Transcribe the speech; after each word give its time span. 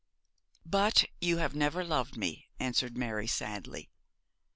'But 0.65 1.05
you 1.19 1.37
have 1.37 1.53
never 1.53 1.83
loved 1.83 2.17
me,' 2.17 2.47
answered 2.59 2.97
Mary, 2.97 3.27
sadly. 3.27 3.91